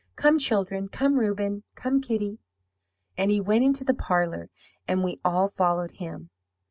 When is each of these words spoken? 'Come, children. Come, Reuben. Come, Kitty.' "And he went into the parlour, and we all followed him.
'Come, 0.15 0.39
children. 0.39 0.87
Come, 0.87 1.19
Reuben. 1.19 1.61
Come, 1.75 2.01
Kitty.' 2.01 2.39
"And 3.19 3.29
he 3.29 3.39
went 3.39 3.63
into 3.63 3.83
the 3.83 3.93
parlour, 3.93 4.49
and 4.87 5.03
we 5.03 5.19
all 5.23 5.47
followed 5.47 5.91
him. 5.91 6.31